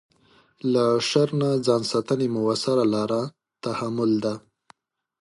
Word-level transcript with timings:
له 0.73 0.85
شر 1.09 1.29
نه 1.41 1.49
ځان 1.65 1.81
ساتنې 1.91 2.27
مؤثره 2.35 2.85
لاره 2.93 3.21
تحمل 3.63 4.11
ده. 4.23 4.33